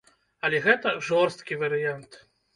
[0.47, 2.21] Але гэта жорсткі варыянт.